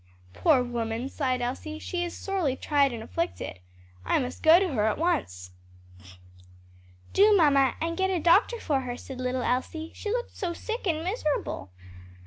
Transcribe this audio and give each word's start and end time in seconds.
"Poor 0.33 0.63
woman!" 0.63 1.07
sighed 1.09 1.43
Elsie, 1.43 1.77
"she 1.77 2.03
is 2.03 2.17
sorely 2.17 2.55
tried 2.55 2.91
and 2.91 3.03
afflicted. 3.03 3.59
I 4.03 4.17
must 4.17 4.41
go 4.41 4.57
to 4.59 4.69
her 4.73 4.87
at 4.87 4.97
once." 4.97 5.51
"Do, 7.13 7.35
mamma, 7.37 7.75
and 7.79 7.95
get 7.95 8.09
a 8.09 8.17
doctor 8.19 8.59
for 8.59 8.79
her," 8.79 8.97
said 8.97 9.19
little 9.19 9.43
Elsie; 9.43 9.91
"she 9.93 10.09
looked 10.09 10.35
so 10.35 10.53
sick 10.53 10.87
and 10.87 11.03
miserable." 11.03 11.69